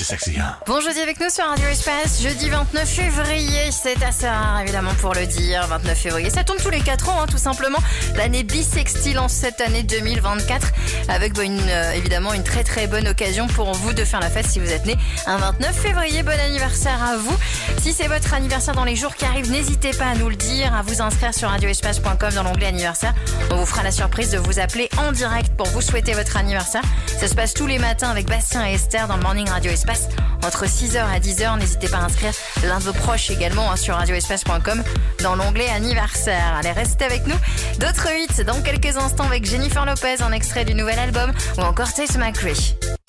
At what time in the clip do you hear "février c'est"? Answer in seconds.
2.88-4.02